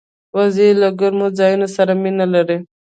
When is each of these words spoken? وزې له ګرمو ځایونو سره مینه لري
وزې 0.35 0.67
له 0.81 0.87
ګرمو 0.99 1.27
ځایونو 1.39 1.67
سره 1.75 1.91
مینه 2.01 2.25
لري 2.33 2.57